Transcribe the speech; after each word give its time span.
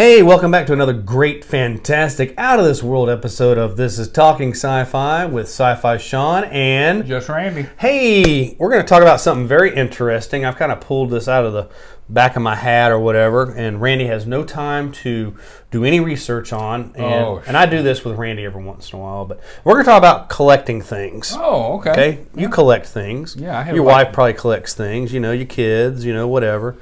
Hey, 0.00 0.22
welcome 0.22 0.50
back 0.50 0.66
to 0.68 0.72
another 0.72 0.94
great, 0.94 1.44
fantastic, 1.44 2.32
out 2.38 2.58
of 2.58 2.64
this 2.64 2.82
world 2.82 3.10
episode 3.10 3.58
of 3.58 3.76
This 3.76 3.98
is 3.98 4.10
Talking 4.10 4.52
Sci 4.52 4.84
Fi 4.84 5.26
with 5.26 5.44
Sci 5.44 5.74
Fi 5.74 5.98
Sean. 5.98 6.44
And 6.44 7.04
Just 7.04 7.28
Randy. 7.28 7.66
hey, 7.76 8.56
we're 8.58 8.70
going 8.70 8.80
to 8.80 8.88
talk 8.88 9.02
about 9.02 9.20
something 9.20 9.46
very 9.46 9.76
interesting. 9.76 10.46
I've 10.46 10.56
kind 10.56 10.72
of 10.72 10.80
pulled 10.80 11.10
this 11.10 11.28
out 11.28 11.44
of 11.44 11.52
the 11.52 11.68
back 12.08 12.34
of 12.34 12.40
my 12.40 12.54
hat 12.54 12.90
or 12.90 12.98
whatever, 12.98 13.52
and 13.54 13.82
Randy 13.82 14.06
has 14.06 14.26
no 14.26 14.42
time 14.42 14.90
to 14.92 15.36
do 15.70 15.84
any 15.84 16.00
research 16.00 16.50
on. 16.50 16.94
And, 16.94 17.04
Oh, 17.04 17.42
and 17.46 17.54
I 17.54 17.66
do 17.66 17.82
this 17.82 18.02
with 18.02 18.16
Randy 18.16 18.46
every 18.46 18.64
once 18.64 18.90
in 18.94 18.98
a 18.98 19.02
while, 19.02 19.26
but 19.26 19.38
we're 19.64 19.74
going 19.74 19.84
to 19.84 19.90
talk 19.90 19.98
about 19.98 20.30
collecting 20.30 20.80
things. 20.80 21.34
Oh, 21.36 21.74
okay. 21.74 21.90
Okay, 21.90 22.26
you 22.34 22.48
collect 22.48 22.86
things. 22.86 23.36
Yeah, 23.36 23.58
I 23.58 23.64
have 23.64 23.74
Your 23.76 23.84
wife 23.84 24.14
probably 24.14 24.32
collects 24.32 24.72
things. 24.72 25.12
You 25.12 25.20
know, 25.20 25.32
your 25.32 25.44
kids. 25.44 26.06
You 26.06 26.14
know, 26.14 26.26
whatever. 26.26 26.78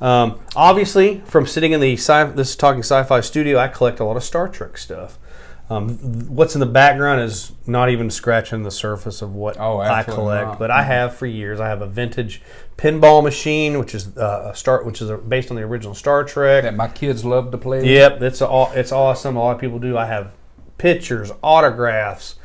Um, 0.00 0.40
obviously, 0.54 1.20
from 1.24 1.46
sitting 1.46 1.72
in 1.72 1.80
the 1.80 1.94
sci- 1.94 2.24
this 2.32 2.50
is 2.50 2.56
talking 2.56 2.80
sci-fi 2.80 3.20
studio, 3.20 3.58
I 3.58 3.68
collect 3.68 4.00
a 4.00 4.04
lot 4.04 4.16
of 4.16 4.24
Star 4.24 4.48
Trek 4.48 4.76
stuff. 4.78 5.18
Um, 5.68 5.96
what's 6.28 6.54
in 6.54 6.60
the 6.60 6.66
background 6.66 7.22
is 7.22 7.50
not 7.66 7.90
even 7.90 8.08
scratching 8.08 8.62
the 8.62 8.70
surface 8.70 9.20
of 9.20 9.34
what 9.34 9.58
Oh, 9.58 9.80
I 9.80 10.04
collect, 10.04 10.46
not. 10.46 10.58
but 10.60 10.70
I 10.70 10.84
have 10.84 11.16
for 11.16 11.26
years. 11.26 11.58
I 11.58 11.66
have 11.68 11.82
a 11.82 11.88
vintage 11.88 12.40
pinball 12.76 13.20
machine, 13.24 13.78
which 13.80 13.92
is 13.92 14.16
uh, 14.16 14.50
a 14.52 14.56
start, 14.56 14.86
which 14.86 15.02
is 15.02 15.10
a, 15.10 15.16
based 15.16 15.50
on 15.50 15.56
the 15.56 15.64
original 15.64 15.92
Star 15.94 16.22
Trek. 16.22 16.62
That 16.62 16.76
my 16.76 16.86
kids 16.86 17.24
love 17.24 17.50
to 17.50 17.58
play. 17.58 17.84
Yep, 17.84 18.22
it's 18.22 18.40
all 18.42 18.70
it's 18.76 18.92
awesome. 18.92 19.34
A 19.34 19.40
lot 19.40 19.56
of 19.56 19.60
people 19.60 19.80
do. 19.80 19.98
I 19.98 20.06
have 20.06 20.34
pictures, 20.78 21.32
autographs, 21.42 22.36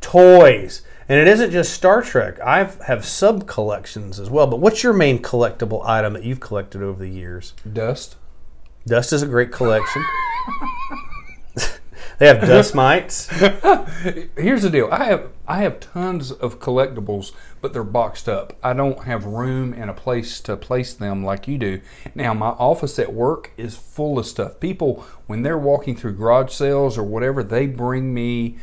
toys, 0.00 0.82
and 1.08 1.18
it 1.20 1.28
isn't 1.28 1.50
just 1.50 1.72
Star 1.72 2.02
Trek. 2.02 2.40
I 2.40 2.64
have 2.86 3.04
sub 3.04 3.46
collections 3.46 4.18
as 4.18 4.30
well. 4.30 4.46
But 4.46 4.60
what's 4.60 4.82
your 4.82 4.92
main 4.92 5.20
collectible 5.20 5.84
item 5.86 6.14
that 6.14 6.24
you've 6.24 6.40
collected 6.40 6.82
over 6.82 6.98
the 6.98 7.10
years? 7.10 7.54
Dust. 7.70 8.16
Dust 8.86 9.12
is 9.12 9.22
a 9.22 9.26
great 9.26 9.50
collection. 9.52 10.04
they 12.18 12.26
have 12.26 12.40
dust 12.42 12.74
mites. 12.74 13.28
Here's 14.36 14.62
the 14.62 14.70
deal. 14.70 14.88
I 14.90 15.04
have 15.04 15.30
I 15.46 15.58
have 15.58 15.80
tons 15.80 16.32
of 16.32 16.60
collectibles, 16.60 17.32
but 17.60 17.72
they're 17.72 17.84
boxed 17.84 18.28
up. 18.28 18.56
I 18.62 18.72
don't 18.72 19.04
have 19.04 19.24
room 19.24 19.72
and 19.72 19.90
a 19.90 19.94
place 19.94 20.40
to 20.42 20.56
place 20.56 20.94
them 20.94 21.24
like 21.24 21.48
you 21.48 21.58
do. 21.58 21.80
Now 22.14 22.34
my 22.34 22.48
office 22.48 22.98
at 22.98 23.12
work 23.12 23.52
is 23.56 23.76
full 23.76 24.18
of 24.18 24.26
stuff. 24.26 24.60
People 24.60 25.04
when 25.26 25.42
they're 25.42 25.58
walking 25.58 25.96
through 25.96 26.16
garage 26.16 26.52
sales 26.52 26.96
or 26.98 27.04
whatever, 27.04 27.42
they 27.42 27.66
bring 27.66 28.12
me 28.12 28.56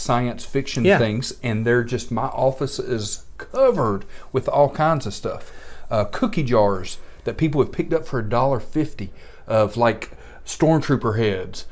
science 0.00 0.44
fiction 0.44 0.84
Yeah. 0.84 0.98
things, 0.98 1.34
and 1.42 1.64
they're 1.66 1.84
just 1.84 2.10
my 2.10 2.26
office 2.26 2.78
is 2.78 3.24
covered 3.38 4.04
with 4.32 4.48
all 4.48 4.70
kinds 4.70 5.06
of 5.06 5.14
stuff. 5.14 5.52
Uh, 5.90 6.04
cookie 6.04 6.42
jars 6.42 6.98
that 7.24 7.36
people 7.36 7.60
have 7.62 7.72
picked 7.72 7.92
up 7.92 8.06
for 8.06 8.18
a 8.18 8.28
dollar 8.28 8.60
fifty 8.60 9.10
of 9.46 9.76
like 9.76 10.10
stormtrooper 10.46 11.18
heads 11.18 11.66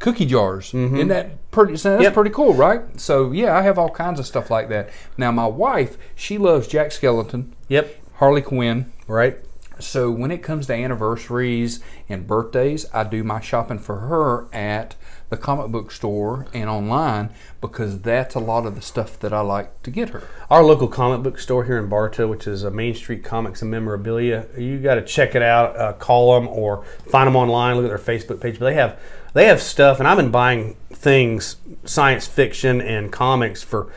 cookie 0.00 0.26
jars. 0.26 0.74
Isn't 0.74 1.08
that 1.08 1.50
pretty? 1.50 1.76
so 1.76 1.92
That's 1.92 2.02
Yep. 2.02 2.14
pretty 2.14 2.30
cool, 2.30 2.52
right? 2.52 2.82
So 3.00 3.30
yeah, 3.32 3.56
I 3.56 3.62
have 3.62 3.78
all 3.78 3.88
kinds 3.90 4.20
of 4.20 4.26
stuff 4.26 4.50
like 4.50 4.68
that. 4.68 4.90
Now 5.16 5.30
my 5.32 5.46
wife, 5.46 5.96
she 6.14 6.36
loves 6.36 6.66
Jack 6.68 6.90
Skellington, 6.90 7.46
Yep. 7.68 7.94
Harley 8.16 8.42
Quinn. 8.42 8.92
Right. 9.08 9.38
So 9.78 10.10
when 10.10 10.30
it 10.30 10.42
comes 10.42 10.66
to 10.66 10.74
anniversaries 10.74 11.80
and 12.08 12.26
birthdays, 12.26 12.86
I 12.92 13.04
do 13.04 13.24
my 13.24 13.40
shopping 13.40 13.78
for 13.78 14.00
her 14.00 14.46
at 14.54 14.96
the 15.30 15.36
comic 15.36 15.72
book 15.72 15.90
store 15.90 16.46
and 16.52 16.68
online 16.68 17.30
because 17.60 18.00
that's 18.02 18.34
a 18.34 18.40
lot 18.40 18.66
of 18.66 18.74
the 18.74 18.82
stuff 18.82 19.18
that 19.20 19.32
I 19.32 19.40
like 19.40 19.82
to 19.82 19.90
get 19.90 20.10
her. 20.10 20.22
Our 20.50 20.62
local 20.62 20.86
comic 20.88 21.22
book 21.22 21.38
store 21.38 21.64
here 21.64 21.78
in 21.78 21.88
Bartow, 21.88 22.28
which 22.28 22.46
is 22.46 22.62
a 22.62 22.70
Main 22.70 22.94
Street 22.94 23.24
Comics 23.24 23.62
and 23.62 23.70
Memorabilia, 23.70 24.46
you 24.56 24.78
got 24.78 24.96
to 24.96 25.02
check 25.02 25.34
it 25.34 25.42
out. 25.42 25.76
Uh, 25.76 25.92
call 25.94 26.38
them 26.38 26.48
or 26.48 26.84
find 27.08 27.26
them 27.26 27.36
online. 27.36 27.76
Look 27.76 27.84
at 27.84 27.88
their 27.88 28.16
Facebook 28.16 28.40
page. 28.40 28.58
But 28.58 28.66
they 28.66 28.74
have 28.74 28.98
they 29.32 29.46
have 29.46 29.60
stuff, 29.60 29.98
and 29.98 30.06
I've 30.06 30.16
been 30.16 30.30
buying 30.30 30.76
things, 30.92 31.56
science 31.84 32.26
fiction 32.26 32.80
and 32.80 33.10
comics 33.10 33.62
for 33.62 33.92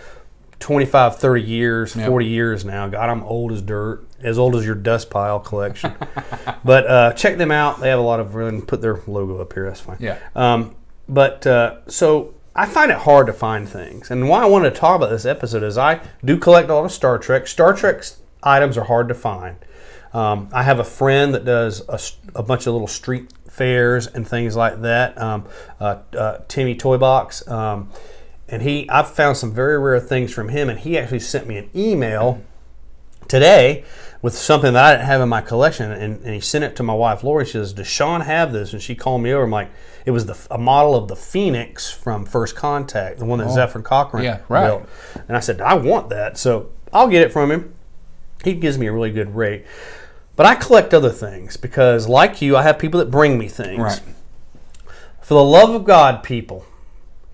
25, 0.59 1.19
30 1.19 1.41
years, 1.41 1.94
40 1.94 2.25
years 2.25 2.66
now. 2.66 2.88
God, 2.88 3.09
I'm 3.09 3.23
old 3.23 3.51
as 3.51 3.62
dirt, 3.62 4.06
as 4.22 4.40
old 4.40 4.56
as 4.56 4.66
your 4.66 4.75
dust 4.75 5.09
pile 5.09 5.40
collection. 5.40 5.94
but 6.63 6.88
uh, 6.88 7.13
check 7.13 7.38
them 7.38 7.51
out. 7.51 7.79
They 7.79 7.90
have 7.90 8.00
a 8.00 8.03
lot 8.03 8.19
of 8.19 8.35
really 8.35 8.62
put 8.62 8.81
their 8.81 9.01
logo 9.07 9.40
up 9.40 9.53
here. 9.53 9.66
That's 9.66 9.79
fine. 9.79 9.97
Yeah. 10.00 10.17
Um, 10.35 10.75
but 11.07 11.46
uh, 11.46 11.88
so 11.88 12.34
I 12.56 12.66
find 12.66 12.91
it 12.91 12.97
hard 12.97 13.28
to 13.28 13.34
find 13.34 13.69
things, 13.69 14.09
and 14.09 14.28
why 14.28 14.41
I 14.41 14.46
wanted 14.46 14.72
to 14.72 14.79
talk 14.79 14.96
about 14.96 15.09
this 15.09 15.25
episode 15.25 15.63
is 15.63 15.78
I 15.78 16.01
do 16.25 16.38
collect 16.38 16.69
a 16.69 16.73
lot 16.73 16.85
of 16.85 16.91
Star 16.91 17.17
Trek. 17.17 17.47
Star 17.47 17.73
Trek 17.73 18.03
items 18.44 18.78
are 18.78 18.85
hard 18.85 19.07
to 19.09 19.13
find. 19.13 19.57
Um, 20.13 20.50
I 20.51 20.63
have 20.63 20.79
a 20.79 20.84
friend 20.84 21.34
that 21.35 21.46
does 21.46 21.84
a 22.34 22.41
bunch 22.41 22.66
of 22.66 22.73
little 22.73 22.88
street 22.88 23.31
fairs 23.47 24.07
and 24.07 24.28
things 24.28 24.56
like 24.56 24.81
that. 24.81 25.19
Um, 25.22 25.46
uh, 25.79 26.00
uh, 26.17 26.40
Timmy 26.47 26.75
Toy 26.75 26.97
Box, 26.97 27.47
um, 27.47 27.90
and 28.50 28.62
he 28.62 28.90
I've 28.90 29.09
found 29.09 29.38
some 29.38 29.53
very 29.53 29.80
rare 29.80 30.00
things 30.00 30.34
from 30.34 30.50
him, 30.50 30.69
and 30.69 30.80
he 30.80 30.97
actually 30.97 31.19
sent 31.19 31.47
me 31.47 31.58
an 31.58 31.69
email 31.75 32.41
today 33.28 33.84
with 34.22 34.38
something 34.38 34.74
that 34.74 34.84
I 34.84 34.91
didn't 34.94 35.06
have 35.06 35.22
in 35.22 35.30
my 35.30 35.41
collection, 35.41 35.91
and, 35.91 36.24
and 36.24 36.34
he 36.34 36.40
sent 36.40 36.63
it 36.63 36.75
to 36.78 36.84
my 36.84 36.94
wife 36.94 37.24
Lori. 37.24 37.46
She 37.46 37.53
says, 37.53 37.74
"Does 37.74 37.88
Sean 37.88 38.22
have 38.22 38.52
this?" 38.52 38.74
And 38.74 38.81
she 38.81 38.96
called 38.96 39.22
me 39.22 39.31
over. 39.31 39.44
I'm 39.44 39.52
like, 39.52 39.69
"It 40.06 40.12
was 40.12 40.25
the 40.25 40.38
a 40.50 40.58
model 40.58 40.96
of 40.96 41.08
the 41.08 41.16
Phoenix 41.16 41.90
from 41.91 42.25
First 42.25 42.56
Contact, 42.56 43.19
the 43.19 43.25
one 43.25 43.40
that 43.40 43.47
oh. 43.47 43.56
Zefram 43.56 43.84
Cochrane 43.84 44.24
Yeah, 44.24 44.40
right. 44.50 44.66
built." 44.68 44.90
And 45.28 45.38
I 45.38 45.40
said, 45.40 45.62
"I 45.62 45.75
want 45.75 46.09
that, 46.09 46.38
so 46.38 46.69
I'll 46.91 47.08
get 47.08 47.22
it 47.22 47.31
from 47.31 47.52
him." 47.52 47.74
He 48.44 48.53
gives 48.53 48.78
me 48.78 48.88
a 48.88 48.91
really 48.91 49.12
good 49.12 49.35
rate, 49.35 49.66
but 50.35 50.46
I 50.46 50.56
collect 50.56 50.94
other 50.94 51.09
things 51.09 51.58
because, 51.58 52.08
like 52.08 52.41
you, 52.41 52.56
I 52.56 52.64
have 52.64 52.79
people 52.79 53.00
that 53.00 53.12
bring 53.12 53.38
me 53.38 53.47
things. 53.47 53.79
Right. 53.79 54.02
For 55.22 55.34
the 55.34 55.44
love 55.44 55.72
of 55.72 55.84
God, 55.84 56.24
people, 56.24 56.66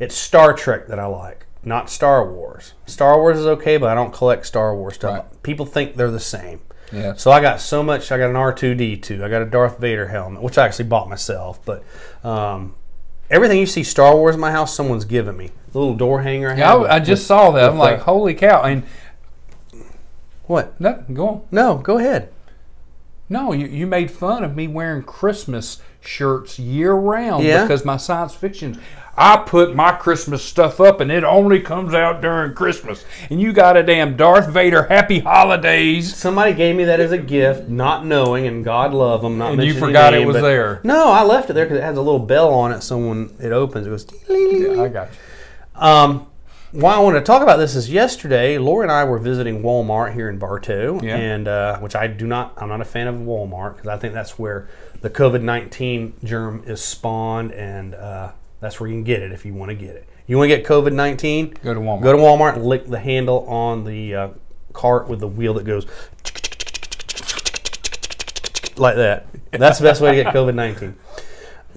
it's 0.04 0.16
Star 0.16 0.54
Trek 0.54 0.88
that 0.88 1.00
I 1.00 1.06
like, 1.06 1.46
not 1.64 1.90
Star 1.90 2.30
Wars. 2.30 2.74
Star 2.86 3.18
Wars 3.18 3.40
is 3.40 3.46
okay, 3.46 3.78
but 3.78 3.90
I 3.90 3.96
don't 3.96 4.14
collect 4.14 4.46
Star 4.46 4.76
Wars 4.76 4.96
stuff. 4.96 5.20
Right. 5.20 5.44
People 5.44 5.66
think 5.66 5.96
they're 5.96 6.12
the 6.12 6.20
same. 6.20 6.60
Yeah. 6.92 7.14
So 7.14 7.32
I 7.32 7.42
got 7.42 7.62
so 7.62 7.82
much. 7.82 8.12
I 8.12 8.18
got 8.18 8.30
an 8.30 8.36
R2D2. 8.36 9.24
I 9.24 9.30
got 9.30 9.42
a 9.42 9.46
Darth 9.46 9.80
Vader 9.80 10.10
helmet, 10.10 10.44
which 10.44 10.58
I 10.58 10.66
actually 10.66 10.90
bought 10.90 11.10
myself. 11.10 11.64
But 11.66 11.84
um, 12.24 12.76
everything 13.30 13.60
you 13.60 13.66
see 13.66 13.84
Star 13.84 14.14
Wars 14.16 14.36
in 14.36 14.42
my 14.42 14.52
house, 14.52 14.76
someone's 14.76 15.06
given 15.06 15.38
me. 15.38 15.52
The 15.72 15.80
little 15.80 15.96
door 15.96 16.22
hanger 16.22 16.52
I 16.52 16.58
Yeah. 16.58 16.76
I, 16.76 16.96
I 16.96 17.00
just 17.00 17.26
saw 17.26 17.52
that. 17.52 17.72
I'm 17.72 17.78
like, 17.78 18.00
uh, 18.00 18.04
holy 18.04 18.34
cow! 18.34 18.62
And 18.62 18.84
what? 20.44 20.80
no, 20.80 21.04
go 21.14 21.28
on. 21.30 21.42
No, 21.50 21.78
go 21.78 21.98
ahead. 21.98 22.30
No, 23.34 23.52
you, 23.52 23.66
you 23.66 23.88
made 23.88 24.12
fun 24.12 24.44
of 24.44 24.56
me 24.56 24.68
wearing 24.68 25.02
Christmas 25.02 25.82
shirts 26.00 26.60
year 26.60 26.94
round 26.94 27.44
Yeah. 27.44 27.64
because 27.64 27.84
my 27.84 27.98
science 27.98 28.36
fiction. 28.36 28.80
I 29.18 29.38
put 29.38 29.76
my 29.76 29.92
Christmas 29.92 30.46
stuff 30.46 30.80
up 30.80 31.00
and 31.00 31.12
it 31.12 31.24
only 31.24 31.60
comes 31.60 31.96
out 31.96 32.22
during 32.22 32.54
Christmas. 32.54 33.04
And 33.32 33.42
you 33.42 33.52
got 33.52 33.76
a 33.76 33.82
damn 33.82 34.16
Darth 34.18 34.50
Vader 34.50 34.84
Happy 34.84 35.20
Holidays. 35.20 36.16
Somebody 36.16 36.54
gave 36.54 36.76
me 36.76 36.84
that 36.84 37.00
as 37.00 37.12
a 37.12 37.18
gift, 37.18 37.70
not 37.70 38.06
knowing, 38.06 38.46
and 38.46 38.64
God 38.64 38.94
love 38.94 39.24
them. 39.24 39.40
Not 39.40 39.54
And 39.54 39.64
you 39.64 39.74
forgot 39.74 40.14
name, 40.14 40.22
it 40.22 40.26
was 40.26 40.42
there. 40.42 40.80
No, 40.84 41.12
I 41.12 41.24
left 41.24 41.50
it 41.50 41.54
there 41.54 41.66
because 41.66 41.80
it 41.80 41.84
has 41.84 41.98
a 41.98 42.02
little 42.02 42.20
bell 42.20 42.54
on 42.54 42.72
it. 42.72 42.82
So 42.82 43.00
when 43.00 43.36
it 43.40 43.52
opens, 43.52 43.88
it 43.88 43.90
goes. 43.90 44.80
I 44.80 44.90
got 44.90 45.10
you. 45.10 45.82
Um, 45.82 46.28
why 46.74 46.96
I 46.96 47.00
wanted 47.00 47.20
to 47.20 47.26
talk 47.26 47.44
about 47.44 47.58
this 47.58 47.76
is 47.76 47.90
yesterday, 47.90 48.58
Laura 48.58 48.82
and 48.84 48.92
I 48.92 49.04
were 49.04 49.20
visiting 49.20 49.62
Walmart 49.62 50.14
here 50.14 50.28
in 50.28 50.40
Bartow, 50.40 51.00
Yeah. 51.04 51.16
and 51.18 51.48
uh, 51.48 51.78
which 51.80 51.96
I 51.96 52.08
do 52.08 52.26
not, 52.26 52.54
I'm 52.58 52.68
not 52.70 52.82
a 52.82 52.86
fan 52.86 53.08
of 53.08 53.16
Walmart 53.16 53.76
because 53.76 53.88
I 53.90 53.98
think 53.98 54.14
that's 54.16 54.40
where 54.40 54.68
the 55.02 55.10
COVID 55.10 55.42
19 55.44 56.14
germ 56.24 56.64
is 56.66 56.82
spawned, 56.84 57.52
and 57.52 57.94
uh, 57.94 58.32
that's 58.60 58.80
where 58.80 58.90
you 58.90 58.96
can 58.96 59.04
get 59.04 59.22
it 59.22 59.32
if 59.32 59.46
you 59.46 59.54
want 59.54 59.70
to 59.70 59.76
get 59.76 59.96
it. 59.96 60.10
You 60.26 60.38
want 60.38 60.50
to 60.50 60.58
get 60.58 60.66
COVID 60.66 60.94
19? 60.94 61.58
Go 61.64 61.74
to 61.76 61.80
Walmart. 61.80 62.02
Go 62.02 62.12
to 62.14 62.18
Walmart 62.18 62.56
and 62.56 62.66
lick 62.66 62.88
the 62.88 63.00
handle 63.00 63.46
on 63.48 63.84
the 63.84 64.16
uh, 64.16 64.28
cart 64.72 65.08
with 65.08 65.20
the 65.20 65.28
wheel 65.28 65.54
that 65.54 65.66
goes 65.66 65.86
like 68.78 68.96
that. 68.96 69.28
That's 69.52 69.78
the 69.78 69.84
best 69.84 70.02
way 70.02 70.16
to 70.16 70.24
get 70.24 70.34
COVID 70.34 70.56
19. 70.56 70.96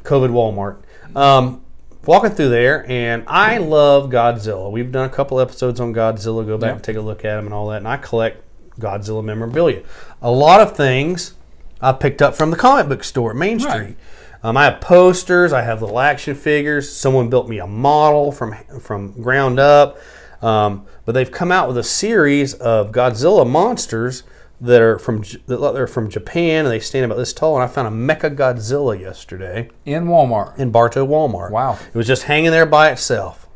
COVID 0.04 0.30
Walmart. 0.30 0.78
Um, 1.14 1.62
walking 2.06 2.30
through 2.30 2.50
there, 2.50 2.84
and 2.88 3.24
I 3.26 3.58
love 3.58 4.10
Godzilla. 4.10 4.70
We've 4.70 4.90
done 4.90 5.06
a 5.06 5.12
couple 5.12 5.40
episodes 5.40 5.80
on 5.80 5.92
Godzilla. 5.94 6.46
Go 6.46 6.58
back 6.58 6.74
and 6.74 6.84
take 6.84 6.96
a 6.96 7.00
look 7.00 7.24
at 7.24 7.36
them 7.36 7.46
and 7.46 7.54
all 7.54 7.68
that. 7.68 7.78
And 7.78 7.88
I 7.88 7.96
collect 7.96 8.42
Godzilla 8.78 9.24
memorabilia. 9.24 9.82
A 10.22 10.30
lot 10.30 10.60
of 10.60 10.76
things 10.76 11.34
I 11.80 11.92
picked 11.92 12.22
up 12.22 12.34
from 12.34 12.50
the 12.50 12.56
comic 12.56 12.88
book 12.88 13.04
store 13.04 13.30
at 13.30 13.36
Main 13.36 13.60
Street. 13.60 13.72
Right. 13.72 13.96
Um, 14.42 14.56
I 14.56 14.64
have 14.64 14.80
posters. 14.80 15.52
I 15.52 15.62
have 15.62 15.82
little 15.82 15.98
action 15.98 16.34
figures. 16.34 16.90
Someone 16.94 17.28
built 17.30 17.48
me 17.48 17.58
a 17.58 17.66
model 17.66 18.32
from 18.32 18.54
from 18.80 19.20
ground 19.20 19.58
up. 19.58 19.98
Um, 20.42 20.86
but 21.04 21.12
they've 21.12 21.30
come 21.30 21.50
out 21.50 21.66
with 21.68 21.78
a 21.78 21.82
series 21.82 22.54
of 22.54 22.92
Godzilla 22.92 23.48
monsters 23.48 24.22
that 24.60 24.80
are 24.80 24.98
from 24.98 25.22
that 25.46 25.60
are 25.60 25.86
from 25.86 26.08
Japan, 26.08 26.64
and 26.64 26.72
they 26.72 26.80
stand 26.80 27.04
about 27.04 27.16
this 27.18 27.32
tall. 27.32 27.54
And 27.56 27.64
I 27.64 27.66
found 27.66 27.88
a 27.88 27.90
Mecha 28.14 28.34
Godzilla 28.34 28.98
yesterday 28.98 29.70
In 29.84 30.06
Walmart. 30.06 30.58
in 30.58 30.70
Bartow 30.70 31.06
Walmart. 31.06 31.50
Wow. 31.50 31.78
It 31.92 31.94
was 31.96 32.06
just 32.06 32.24
hanging 32.24 32.50
there 32.50 32.66
by 32.66 32.90
itself. 32.90 33.46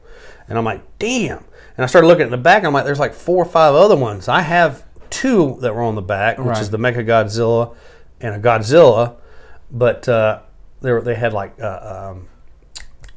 And 0.49 0.59
I'm 0.59 0.65
like, 0.65 0.83
damn. 0.99 1.45
And 1.77 1.85
I 1.85 1.87
started 1.87 2.09
looking 2.09 2.25
at 2.25 2.31
the 2.31 2.37
back, 2.37 2.59
and 2.59 2.67
I'm 2.67 2.73
like, 2.73 2.85
there's 2.85 2.99
like 2.99 3.15
four 3.15 3.43
or 3.43 3.49
five 3.49 3.75
other 3.75 3.97
ones. 3.97 4.29
I 4.29 4.43
have 4.43 4.85
two 5.09 5.57
that 5.61 5.75
were 5.75 5.83
on 5.83 5.95
the 5.95 6.03
back, 6.03 6.39
which 6.39 6.47
Right. 6.47 6.61
is 6.61 6.71
the 6.71 6.79
Mecha 6.79 7.07
Godzilla 7.07 7.75
and 8.21 8.35
a 8.35 8.39
Godzilla. 8.39 9.17
But 9.71 10.09
uh, 10.09 10.41
they 10.83 10.93
were, 10.93 11.01
they 11.01 11.15
had 11.15 11.33
like 11.33 11.59
uh, 11.61 12.13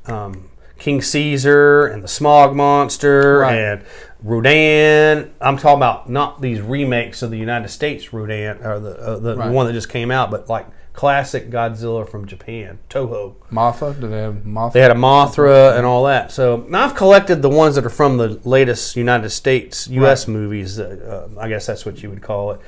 um, 0.07 0.13
um, 0.13 0.50
King 0.77 1.01
Caesar 1.01 1.88
and 1.88 2.03
the 2.03 2.07
Smog 2.07 2.56
Monster 2.56 3.39
Right. 3.39 3.56
and 3.56 3.83
Rodan. 4.24 5.34
I'm 5.42 5.58
talking 5.58 5.78
about 5.78 6.10
not 6.10 6.42
these 6.42 6.62
remakes 6.62 7.22
of 7.22 7.30
the 7.31 7.38
United 7.38 7.68
States 7.70 8.14
Rodan 8.14 8.64
or 8.64 8.80
the 8.80 8.98
uh, 9.00 9.20
the 9.20 9.36
Right. 9.36 9.52
one 9.52 9.68
that 9.68 9.74
just 9.74 9.90
came 9.90 10.12
out, 10.12 10.31
but 10.31 10.50
like 10.50 10.66
classic 10.94 11.50
Godzilla 11.50 12.08
from 12.08 12.25
Japan, 12.28 12.80
Toho. 12.90 13.36
Mothra? 13.52 14.00
Do 14.00 14.08
they 14.08 14.22
have 14.22 14.36
Mothra? 14.46 14.74
They 14.74 14.81
had 14.81 14.92
a 14.92 14.96
Mothra 14.96 15.75
and 15.78 15.86
all 15.86 16.06
that. 16.06 16.31
So 16.31 16.68
I've 16.74 16.96
collected 16.96 17.42
the 17.42 17.50
ones 17.50 17.75
that 17.75 17.86
are 17.86 17.90
from 17.90 18.18
the 18.18 18.40
latest 18.44 18.96
United 18.96 19.30
States 19.31 19.88
U.S. 19.90 20.28
movies. 20.28 20.80
Uh, 20.80 21.28
uh, 21.36 21.40
I 21.42 21.50
guess 21.50 21.66
that's 21.66 21.86
what 21.86 22.02
you 22.02 22.10
would 22.10 22.22
call 22.22 22.52
it, 22.52 22.62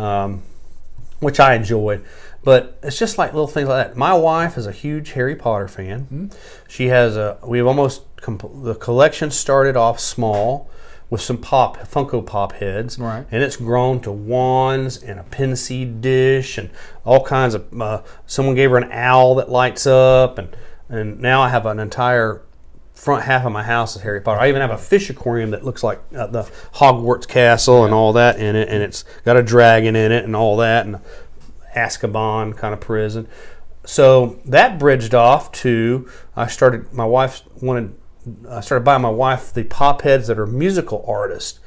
um, 0.00 0.42
which 1.20 1.38
I 1.40 1.54
enjoyed. 1.54 2.04
But 2.44 2.78
it's 2.82 2.98
just 2.98 3.18
like 3.18 3.32
little 3.32 3.46
things 3.46 3.68
like 3.68 3.88
that. 3.88 3.96
My 3.96 4.14
wife 4.14 4.56
is 4.58 4.66
a 4.66 4.72
huge 4.72 5.12
Harry 5.12 5.36
Potter 5.36 5.68
fan. 5.68 6.30
She 6.68 6.86
has 6.88 7.16
a. 7.16 7.38
We've 7.44 7.66
almost 7.66 8.02
the 8.16 8.76
collection 8.80 9.30
started 9.30 9.76
off 9.76 10.00
small 10.00 10.68
with 11.12 11.20
some 11.20 11.36
pop 11.36 11.76
Funko 11.80 12.24
Pop 12.24 12.54
heads, 12.54 12.98
Right. 12.98 13.26
and 13.30 13.42
it's 13.42 13.56
grown 13.56 14.00
to 14.00 14.10
wands 14.10 14.96
and 15.02 15.20
a 15.20 15.22
Pensieve 15.24 16.00
dish 16.00 16.56
and 16.56 16.70
all 17.04 17.22
kinds 17.22 17.52
of. 17.54 17.66
Uh, 17.78 18.00
someone 18.24 18.54
gave 18.54 18.70
her 18.70 18.78
an 18.78 18.88
owl 18.90 19.34
that 19.34 19.50
lights 19.50 19.86
up, 19.86 20.38
and 20.38 20.56
and 20.88 21.20
now 21.20 21.42
I 21.42 21.50
have 21.50 21.66
an 21.66 21.78
entire 21.78 22.40
front 22.94 23.24
half 23.24 23.44
of 23.44 23.52
my 23.52 23.62
house 23.62 23.94
is 23.94 24.00
Harry 24.00 24.22
Potter. 24.22 24.40
I 24.40 24.48
even 24.48 24.62
have 24.62 24.70
a 24.70 24.78
fish 24.78 25.10
aquarium 25.10 25.50
that 25.50 25.62
looks 25.66 25.82
like 25.82 26.00
uh, 26.16 26.28
the 26.28 26.44
Hogwarts 26.76 27.28
castle 27.28 27.84
and 27.84 27.92
all 27.92 28.14
that 28.14 28.40
in 28.40 28.56
it, 28.56 28.70
and 28.70 28.82
it's 28.82 29.04
got 29.26 29.36
a 29.36 29.42
dragon 29.42 29.94
in 29.94 30.12
it 30.12 30.24
and 30.24 30.34
all 30.34 30.56
that, 30.56 30.86
and 30.86 30.98
Azkaban 31.76 32.56
kind 32.56 32.72
of 32.72 32.80
prison. 32.80 33.28
So 33.84 34.38
that 34.46 34.78
bridged 34.78 35.14
off 35.14 35.52
to 35.52 36.08
I 36.34 36.46
started. 36.46 36.90
My 36.94 37.04
wife 37.04 37.42
wanted. 37.60 37.96
I 38.48 38.60
started 38.60 38.84
buying 38.84 39.02
my 39.02 39.08
wife 39.10 39.52
the 39.52 39.64
pop 39.64 40.02
heads 40.02 40.28
that 40.28 40.38
are 40.38 40.46
musical 40.46 41.04
artists. 41.08 41.58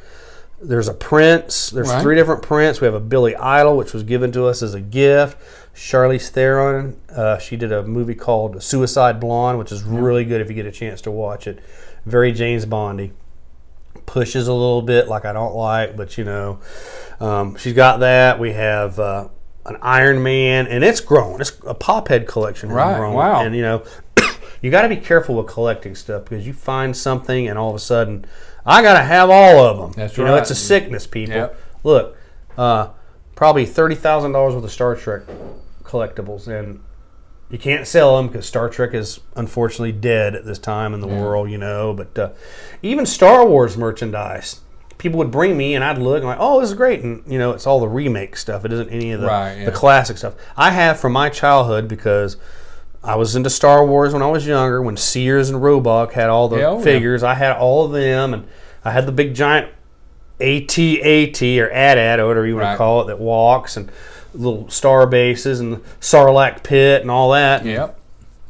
There's 0.62 0.88
a 0.88 0.94
Prince. 0.94 1.70
There's 1.70 1.90
Right. 1.90 2.02
three 2.02 2.16
different 2.16 2.42
Prince. 2.42 2.80
We 2.80 2.86
have 2.86 2.94
a 2.94 3.00
Billy 3.00 3.36
Idol, 3.36 3.76
which 3.78 3.94
was 3.94 4.04
given 4.04 4.32
to 4.32 4.46
us 4.46 4.62
as 4.64 4.74
a 4.74 4.80
gift. 4.80 5.38
Charlize 5.76 6.30
Theron. 6.30 6.96
Uh, 7.14 7.38
she 7.38 7.58
did 7.58 7.72
a 7.74 7.84
movie 7.84 8.16
called 8.16 8.64
Suicide 8.64 9.20
Blonde, 9.20 9.60
which 9.60 9.72
is 9.74 9.84
really 9.84 10.24
good 10.24 10.40
if 10.40 10.48
you 10.48 10.56
get 10.56 10.66
a 10.66 10.72
chance 10.72 11.02
to 11.02 11.12
watch 11.12 11.46
it. 11.48 11.60
Very 12.06 12.32
James 12.32 12.66
Bondy. 12.66 13.12
Pushes 14.06 14.48
a 14.48 14.54
little 14.54 14.82
bit, 14.82 15.08
like 15.08 15.26
I 15.26 15.34
don't 15.34 15.56
like, 15.56 15.98
but 15.98 16.18
you 16.18 16.24
know, 16.24 16.60
um, 17.20 17.56
she's 17.58 17.74
got 17.74 18.00
that. 18.02 18.40
We 18.40 18.54
have 18.54 19.00
uh, 19.00 19.28
an 19.66 19.78
Iron 19.82 20.22
Man, 20.24 20.68
and 20.68 20.84
it's 20.84 21.02
grown. 21.02 21.42
It's 21.42 21.52
a 21.66 21.74
pop 21.74 22.08
head 22.08 22.28
collection. 22.28 22.70
Right, 22.70 22.96
grown. 22.98 23.14
wow. 23.16 23.44
And 23.44 23.56
you 23.56 23.62
know, 23.64 23.84
you 24.66 24.72
got 24.72 24.82
to 24.82 24.90
be 24.90 24.98
careful 24.98 25.36
with 25.36 25.46
collecting 25.46 25.94
stuff 25.94 26.24
because 26.24 26.48
you 26.48 26.52
find 26.52 26.98
something, 26.98 27.48
and 27.48 27.56
all 27.56 27.70
of 27.70 27.76
a 27.76 27.80
sudden, 27.80 28.26
I 28.66 28.82
got 28.82 28.98
to 28.98 29.04
have 29.04 29.30
all 29.30 29.64
of 29.64 29.78
them. 29.78 29.92
That's 29.92 30.18
you 30.18 30.24
know, 30.24 30.38
it's 30.38 30.50
a 30.50 30.56
sickness, 30.56 31.06
people. 31.06 31.36
Yep. 31.36 31.60
Look, 31.84 32.18
uh, 32.58 32.90
probably 33.36 33.68
thirty 33.68 33.94
thousand 33.94 34.32
dollars 34.32 34.56
worth 34.56 34.64
of 34.64 34.72
Star 34.72 34.96
Trek 34.96 35.22
collectibles, 35.84 36.48
and 36.48 36.82
you 37.52 37.60
can't 37.60 37.86
sell 37.86 38.18
them 38.18 38.26
because 38.26 38.48
Star 38.48 38.68
Trek 38.68 38.96
is 38.96 39.20
unfortunately 39.36 39.92
dead 39.92 40.34
at 40.34 40.46
this 40.46 40.58
time 40.58 40.96
in 40.96 41.00
the 41.00 41.08
world, 41.08 41.52
you 41.52 41.60
know. 41.60 41.94
But 41.94 42.18
uh, 42.18 42.30
even 42.82 43.06
Star 43.06 43.46
Wars 43.46 43.78
merchandise, 43.78 44.62
people 44.98 45.20
would 45.20 45.30
bring 45.30 45.56
me, 45.56 45.76
and 45.76 45.84
I'd 45.84 46.00
look 46.00 46.24
and 46.24 46.26
I'm 46.26 46.40
like, 46.40 46.42
oh, 46.42 46.60
this 46.60 46.72
is 46.72 46.76
great, 46.76 47.02
and 47.02 47.22
you 47.32 47.38
know, 47.38 47.52
it's 47.52 47.68
all 47.68 47.80
the 47.80 47.88
remake 47.88 48.36
stuff. 48.36 48.66
It 48.66 48.74
isn't 48.74 48.90
any 48.90 49.12
of 49.12 49.22
the 49.22 49.28
Right, 49.28 49.60
yeah. 49.60 49.66
the 49.66 49.72
classic 49.72 50.18
stuff. 50.18 50.34
I 50.58 50.72
have 50.72 51.00
from 51.00 51.14
my 51.14 51.30
childhood 51.30 51.88
because. 51.88 52.38
I 53.06 53.16
was 53.16 53.36
into 53.36 53.50
Star 53.50 53.86
Wars 53.86 54.14
when 54.14 54.22
I 54.22 54.28
was 54.28 54.46
younger. 54.48 54.82
When 54.82 54.98
Sears 54.98 55.50
and 55.50 55.62
Roebuck 55.62 56.14
had 56.14 56.30
all 56.30 56.48
the 56.50 56.58
Yeah, 56.58 56.68
oh, 56.70 56.78
yeah. 56.80 56.84
figures, 56.84 57.24
I 57.24 57.36
had 57.36 57.56
all 57.56 57.86
of 57.86 57.92
them, 57.92 58.34
and 58.34 58.48
I 58.84 58.92
had 58.92 59.06
the 59.06 59.12
big 59.12 59.36
giant 59.36 59.70
AT-AT 60.40 61.42
or 61.60 61.72
AT-AT 61.72 62.20
or 62.20 62.28
whatever 62.28 62.46
you 62.48 62.56
want 62.56 62.66
Right. 62.66 62.72
to 62.74 62.78
call 62.78 63.02
it 63.02 63.06
that 63.08 63.20
walks 63.20 63.78
and 63.78 63.92
little 64.34 64.70
star 64.70 65.08
bases 65.08 65.60
and 65.60 65.74
the 65.74 65.78
Sarlacc 66.02 66.64
pit 66.64 67.02
and 67.02 67.10
all 67.12 67.32
that. 67.32 67.64
Yep. 67.66 67.98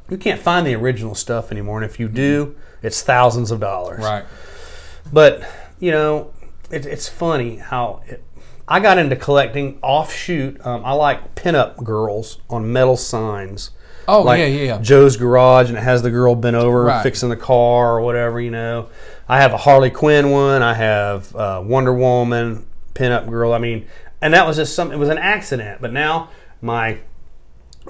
You 0.10 0.18
can't 0.18 0.40
find 0.42 0.66
the 0.66 0.75
original 0.75 1.16
stuff 1.16 1.51
anymore, 1.51 1.81
and 1.81 1.90
if 1.90 2.00
you 2.00 2.08
do, 2.08 2.56
it's 2.81 3.01
thousands 3.01 3.51
of 3.51 3.60
dollars. 3.60 4.04
Right. 4.04 4.25
But 5.12 5.44
you 5.80 5.92
know, 5.92 6.31
it, 6.72 6.86
it's 6.86 7.08
funny 7.10 7.58
how 7.58 8.01
it, 8.08 8.24
I 8.68 8.80
got 8.80 8.98
into 8.98 9.16
collecting 9.16 9.78
offshoot. 9.84 10.63
Um, 10.66 10.84
I 10.86 10.94
like 10.94 11.36
pinup 11.36 11.84
girls 11.84 12.40
on 12.50 12.72
metal 12.72 12.98
signs. 12.98 13.69
Oh, 14.07 14.22
like 14.22 14.40
yeah, 14.40 14.46
yeah, 14.46 14.63
yeah. 14.63 14.78
Joe's 14.80 15.18
Garage, 15.18 15.69
and 15.69 15.78
it 15.78 15.81
has 15.81 16.02
the 16.02 16.12
girl 16.12 16.36
bent 16.36 16.56
over 16.56 16.84
Right. 16.84 17.04
fixing 17.04 17.30
the 17.30 17.36
car 17.38 17.96
or 17.98 18.02
whatever. 18.02 18.40
You 18.40 18.52
know, 18.52 18.90
I 19.28 19.42
have 19.42 19.54
a 19.54 19.57
Harley 19.57 19.90
Quinn 19.90 20.30
one. 20.31 20.62
I 20.62 20.74
have 20.74 21.36
uh, 21.36 21.62
Wonder 21.66 21.94
Woman 21.94 22.66
pinup 22.94 23.30
girl. 23.30 23.54
I 23.54 23.57
mean, 23.57 23.88
and 24.22 24.34
that 24.34 24.46
was 24.48 24.57
just 24.57 24.75
something. 24.75 24.96
It 24.98 25.00
was 25.00 25.10
an 25.10 25.18
accident. 25.18 25.81
But 25.81 25.92
now 25.94 26.30
my 26.62 27.00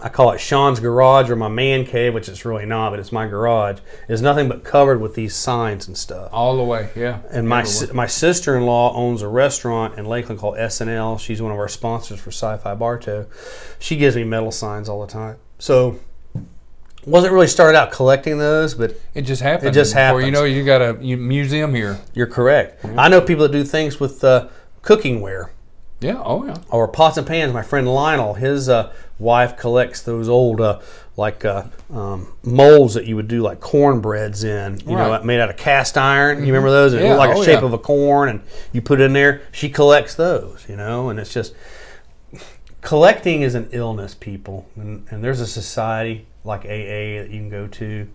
I 0.03 0.09
call 0.09 0.31
it 0.31 0.39
Sean's 0.41 0.81
garage 0.81 1.29
or 1.29 1.37
my 1.37 1.47
man 1.47 1.85
cave, 1.85 2.13
which 2.13 2.27
it's 2.27 2.43
really 2.43 2.65
not, 2.65 2.89
but 2.89 2.99
it's 2.99 3.13
my 3.13 3.27
garage. 3.27 3.79
Is 4.09 4.21
nothing 4.21 4.49
but 4.49 4.63
covered 4.65 4.99
with 4.99 5.15
these 5.15 5.33
signs 5.33 5.87
and 5.87 5.97
stuff. 5.97 6.29
All 6.33 6.57
the 6.57 6.63
way. 6.65 6.89
Yeah. 6.97 7.19
And 7.31 7.47
my 7.47 7.63
si- 7.63 7.93
my 7.93 8.05
sister 8.05 8.57
in 8.57 8.65
law 8.65 8.93
owns 8.93 9.21
a 9.21 9.27
restaurant 9.29 9.97
in 9.97 10.03
Lakeland 10.05 10.39
called 10.41 10.57
SNL. 10.57 11.17
She's 11.19 11.41
one 11.41 11.53
of 11.53 11.57
our 11.57 11.69
sponsors 11.69 12.19
for 12.19 12.31
Sci-Fi 12.31 12.75
Bartow. 12.75 13.27
She 13.79 13.95
gives 13.95 14.17
me 14.17 14.25
metal 14.25 14.51
signs 14.51 14.89
all 14.89 14.99
the 14.99 15.11
time. 15.11 15.37
So 15.57 15.99
wasn't 17.05 17.33
really 17.33 17.47
started 17.47 17.77
out 17.77 17.91
collecting 17.91 18.37
those, 18.39 18.73
but 18.73 18.99
It 19.13 19.21
just 19.21 19.41
happened. 19.41 19.69
It 19.69 19.73
just 19.73 19.93
Before 19.93 20.21
you 20.21 20.31
know, 20.31 20.43
you 20.43 20.63
got 20.63 20.81
a 20.81 20.93
museum 20.95 21.73
here. 21.75 21.99
you're 22.13 22.27
correct. 22.27 22.83
I 22.97 23.09
know 23.09 23.21
people 23.21 23.43
that 23.43 23.51
do 23.51 23.63
things 23.63 23.99
with 23.99 24.23
uh, 24.23 24.47
cooking 24.81 25.21
ware 25.21 25.51
Yeah. 25.99 26.21
Oh 26.23 26.45
yeah. 26.45 26.55
or 26.69 26.87
pots 26.87 27.17
and 27.17 27.27
pans. 27.27 27.53
My 27.53 27.61
friend 27.61 27.87
Lionel, 27.87 28.33
his 28.35 28.69
uh, 28.69 28.91
wife 29.19 29.55
collects 29.55 30.01
those 30.01 30.27
old 30.27 30.59
uh, 30.61 30.79
like 31.17 31.45
uh, 31.45 31.63
um, 31.93 32.33
molds 32.43 32.95
that 32.95 33.05
you 33.05 33.15
would 33.15 33.27
do 33.27 33.41
like 33.41 33.59
cornbreads 33.59 34.43
in. 34.43 34.79
You 34.79 34.95
know, 34.95 35.21
made 35.23 35.39
out 35.39 35.49
of 35.49 35.57
cast 35.57 35.97
iron. 35.97 36.39
You 36.39 36.47
remember 36.47 36.71
those? 36.71 36.93
It 36.93 37.03
Yeah, 37.03 37.15
like 37.15 37.35
a 37.35 37.39
oh, 37.39 37.43
shape 37.43 37.61
yeah. 37.61 37.65
of 37.67 37.73
a 37.73 37.77
corn, 37.77 38.29
and 38.29 38.41
you 38.73 38.81
put 38.81 38.99
it 38.99 39.05
in 39.05 39.13
there. 39.13 39.41
She 39.51 39.69
collects 39.69 40.15
those. 40.15 40.65
You 40.67 40.75
know, 40.75 41.09
and 41.09 41.19
it's 41.19 41.31
just 41.33 41.53
collecting 42.85 43.41
is 43.41 43.55
an 43.55 43.67
illness, 43.71 44.15
people, 44.15 44.67
and, 44.75 45.05
and 45.11 45.23
there's 45.23 45.41
a 45.41 45.47
society 45.47 46.27
like 46.43 46.61
AA 46.61 47.19
that 47.21 47.29
you 47.31 47.39
can 47.39 47.49
go 47.49 47.67
to, 47.67 48.07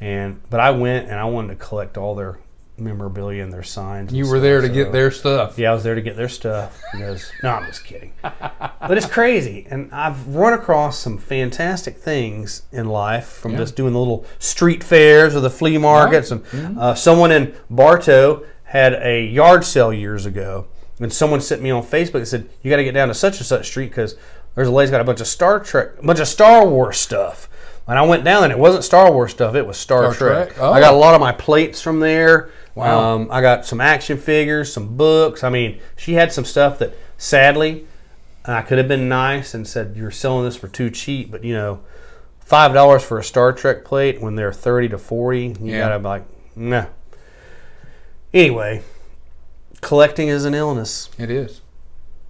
and 0.00 0.40
but 0.50 0.60
I 0.60 0.70
went 0.72 1.08
and 1.08 1.18
I 1.18 1.24
wanted 1.24 1.58
to 1.58 1.64
collect 1.64 1.96
all 1.96 2.14
their 2.14 2.38
memorabilia 2.76 3.42
and 3.42 3.52
their 3.52 3.62
signs. 3.64 4.12
You 4.12 4.24
were 4.24 4.30
stuff, 4.36 4.42
there 4.42 4.60
to 4.60 4.66
so- 4.68 4.74
get 4.74 4.92
their 4.92 5.10
stuff. 5.10 5.58
yeah, 5.58 5.70
I 5.70 5.74
was 5.74 5.82
there 5.82 5.94
to 5.94 6.00
get 6.02 6.16
their 6.16 6.28
stuff. 6.28 6.80
Because 6.92 7.30
no, 7.42 7.50
I'm 7.50 7.66
just 7.66 7.84
kidding. 7.84 8.12
But 8.22 8.96
it's 8.96 9.06
crazy, 9.06 9.66
and 9.70 9.90
I've 9.92 10.28
run 10.28 10.52
across 10.52 10.98
some 10.98 11.18
fantastic 11.18 11.96
things 11.96 12.62
in 12.72 12.86
life 12.88 13.26
from 13.26 13.52
Yeah. 13.52 13.58
just 13.58 13.76
doing 13.76 13.92
the 13.94 13.98
little 13.98 14.26
street 14.38 14.84
fairs 14.84 15.34
or 15.34 15.40
the 15.40 15.50
flea 15.50 15.78
markets. 15.78 16.30
And 16.30 16.44
Mm-hmm. 16.44 16.78
uh, 16.78 16.94
someone 16.94 17.32
in 17.32 17.54
Bartow 17.70 18.44
had 18.64 18.92
a 18.94 19.24
yard 19.24 19.64
sale 19.64 19.92
years 19.92 20.26
ago, 20.26 20.66
and 21.00 21.12
someone 21.12 21.40
sent 21.40 21.62
me 21.62 21.70
on 21.70 21.82
Facebook 21.82 22.16
and 22.16 22.28
said, 22.28 22.48
"You 22.62 22.70
got 22.70 22.76
to 22.76 22.84
get 22.84 22.92
down 22.92 23.08
to 23.08 23.14
such 23.14 23.38
and 23.38 23.46
such 23.46 23.66
street 23.66 23.88
because 23.90 24.16
there's 24.54 24.68
a 24.68 24.70
lady's 24.72 24.90
got 24.90 25.00
a 25.00 25.04
bunch 25.04 25.20
of 25.20 25.26
Star 25.26 25.60
Trek, 25.60 25.90
a 25.98 26.06
bunch 26.06 26.20
of 26.20 26.28
Star 26.28 26.66
Wars 26.66 26.98
stuff." 26.98 27.48
And 27.86 27.98
I 27.98 28.02
went 28.02 28.22
down, 28.22 28.42
and 28.44 28.52
it 28.52 28.58
wasn't 28.58 28.84
Star 28.84 29.10
Wars 29.10 29.30
stuff; 29.30 29.54
it 29.54 29.66
was 29.66 29.76
Star, 29.78 30.12
Star 30.12 30.28
Trek. 30.30 30.48
Trek? 30.48 30.60
Oh. 30.60 30.72
I 30.72 30.80
got 30.80 30.92
a 30.92 30.96
lot 30.96 31.14
of 31.14 31.20
my 31.20 31.32
plates 31.32 31.80
from 31.80 32.00
there. 32.00 32.50
Wow. 32.74 33.14
Um, 33.14 33.28
I 33.30 33.40
got 33.40 33.64
some 33.64 33.80
action 33.80 34.18
figures, 34.18 34.72
some 34.72 34.96
books. 34.96 35.42
I 35.42 35.48
mean, 35.50 35.80
she 35.96 36.14
had 36.14 36.32
some 36.32 36.44
stuff 36.44 36.78
that 36.80 36.94
sadly 37.16 37.86
I 38.44 38.62
could 38.62 38.78
have 38.78 38.88
been 38.88 39.08
nice 39.08 39.52
and 39.54 39.66
said 39.66 39.94
you're 39.96 40.10
selling 40.10 40.44
this 40.44 40.54
for 40.56 40.68
too 40.68 40.90
cheap, 40.90 41.30
but 41.30 41.42
you 41.44 41.54
know, 41.54 41.80
five 42.40 42.72
dollars 42.74 43.02
for 43.04 43.18
a 43.18 43.24
Star 43.24 43.52
Trek 43.52 43.84
plate 43.84 44.20
when 44.20 44.34
they're 44.36 44.52
thirty 44.52 44.88
to 44.90 44.98
forty, 44.98 45.56
you 45.60 45.72
Yeah. 45.72 45.80
gotta 45.80 45.98
be 45.98 46.04
like, 46.04 46.24
nah. 46.56 46.86
Anyway, 48.32 48.82
collecting 49.80 50.28
is 50.28 50.44
an 50.44 50.54
illness. 50.54 51.10
It 51.18 51.30
is. 51.30 51.60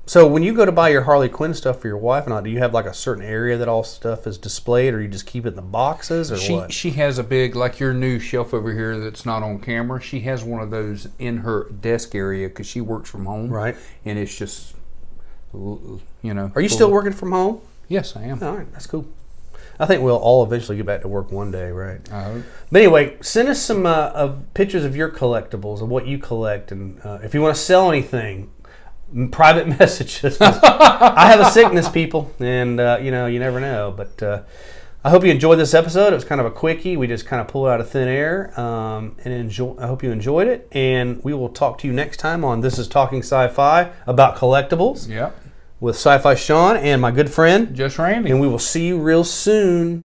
So 0.06 0.26
when 0.26 0.42
you 0.42 0.54
go 0.54 0.64
to 0.64 0.72
buy 0.72 0.88
your 0.88 1.02
Harley 1.02 1.28
Quinn 1.28 1.52
stuff 1.52 1.82
for 1.82 1.88
your 1.88 1.98
wife 1.98 2.24
and 2.24 2.32
I, 2.32 2.40
do 2.40 2.48
you 2.48 2.60
have 2.60 2.72
like 2.72 2.86
a 2.86 2.94
certain 2.94 3.22
area 3.22 3.58
that 3.58 3.68
all 3.68 3.84
stuff 3.84 4.26
is 4.26 4.38
displayed, 4.38 4.94
or 4.94 5.02
you 5.02 5.08
just 5.08 5.26
keep 5.26 5.44
it 5.44 5.48
in 5.48 5.54
the 5.56 5.60
boxes, 5.60 6.32
or 6.32 6.38
She 6.38 6.54
what? 6.54 6.72
she 6.72 6.92
has 6.92 7.18
a 7.18 7.22
big 7.22 7.54
like 7.54 7.78
your 7.78 7.92
new 7.92 8.18
shelf 8.18 8.54
over 8.54 8.72
here 8.72 8.98
that's 8.98 9.26
not 9.26 9.42
on 9.42 9.58
camera. 9.58 10.00
She 10.00 10.20
has 10.20 10.42
one 10.42 10.62
of 10.62 10.70
those 10.70 11.08
in 11.18 11.38
her 11.38 11.64
desk 11.68 12.14
area 12.14 12.48
because 12.48 12.66
she 12.66 12.80
works 12.80 13.10
from 13.10 13.26
home. 13.26 13.50
Right. 13.50 13.76
And 14.06 14.18
it's 14.18 14.34
just, 14.34 14.74
you 15.52 16.00
know. 16.22 16.52
Are 16.54 16.62
you 16.62 16.70
still 16.70 16.86
of- 16.86 16.92
working 16.94 17.12
from 17.12 17.32
home? 17.32 17.60
Yes, 17.88 18.16
I 18.16 18.22
am. 18.24 18.42
All 18.42 18.56
right, 18.56 18.72
that's 18.72 18.86
cool. 18.86 19.06
I 19.78 19.86
think 19.86 20.02
we'll 20.02 20.16
all 20.16 20.42
eventually 20.44 20.76
get 20.76 20.86
back 20.86 21.02
to 21.02 21.08
work 21.08 21.30
one 21.30 21.50
day, 21.50 21.70
right? 21.70 22.00
But 22.72 22.82
anyway, 22.82 23.16
send 23.20 23.48
us 23.48 23.60
some 23.62 23.86
uh, 23.86 24.10
of 24.14 24.52
pictures 24.54 24.84
of 24.84 24.96
your 24.96 25.08
collectibles 25.10 25.80
and 25.80 25.88
what 25.88 26.06
you 26.06 26.18
collect, 26.18 26.72
and 26.72 27.00
uh, 27.04 27.18
if 27.22 27.34
you 27.34 27.40
want 27.42 27.54
to 27.54 27.60
sell 27.60 27.88
anything, 27.90 28.50
private 29.30 29.68
messages. 29.78 30.38
I 30.40 31.26
have 31.28 31.40
a 31.40 31.50
sickness, 31.50 31.88
people, 31.88 32.30
and 32.40 32.80
uh, 32.80 32.98
you 33.00 33.10
know 33.10 33.26
you 33.26 33.38
never 33.38 33.60
know. 33.60 33.94
But 33.96 34.22
uh, 34.22 34.42
I 35.04 35.10
hope 35.10 35.24
you 35.24 35.30
enjoyed 35.30 35.58
this 35.58 35.74
episode. 35.74 36.12
It 36.12 36.16
was 36.16 36.24
kind 36.24 36.40
of 36.40 36.46
a 36.46 36.50
quickie. 36.50 36.96
We 36.96 37.06
just 37.06 37.24
kind 37.26 37.40
of 37.40 37.48
pulled 37.48 37.68
out 37.68 37.80
of 37.80 37.88
thin 37.88 38.08
air, 38.08 38.58
um, 38.60 39.16
and 39.24 39.32
enjoy. 39.32 39.76
I 39.78 39.86
hope 39.86 40.02
you 40.02 40.10
enjoyed 40.10 40.48
it, 40.48 40.68
and 40.72 41.22
we 41.22 41.32
will 41.32 41.48
talk 41.48 41.78
to 41.78 41.86
you 41.86 41.92
next 41.92 42.16
time 42.18 42.44
on 42.44 42.60
This 42.60 42.78
Is 42.78 42.88
Talking 42.88 43.20
Sci-Fi 43.20 43.92
about 44.06 44.36
collectibles. 44.36 45.08
Yeah 45.08 45.30
with 45.80 45.96
Sci 45.96 46.18
Fi 46.18 46.34
Sean 46.34 46.76
and 46.76 47.00
my 47.00 47.10
good 47.10 47.30
friend, 47.30 47.74
Just 47.74 47.98
Randy. 47.98 48.30
And 48.30 48.40
we 48.40 48.48
will 48.48 48.58
see 48.58 48.88
you 48.88 48.98
real 48.98 49.24
soon. 49.24 49.96